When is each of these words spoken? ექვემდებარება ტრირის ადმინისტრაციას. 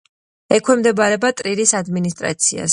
ექვემდებარება 0.55 1.33
ტრირის 1.43 1.77
ადმინისტრაციას. 1.83 2.69